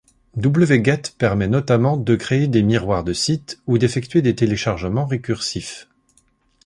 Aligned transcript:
Wget 0.35 1.13
permet 1.19 1.47
notamment 1.47 1.95
de 1.95 2.15
créer 2.15 2.47
des 2.47 2.63
miroirs 2.63 3.03
de 3.03 3.13
sites, 3.13 3.61
ou 3.67 3.77
d’effectuer 3.77 4.23
des 4.23 4.33
téléchargements 4.33 5.05
récursifs. 5.05 5.87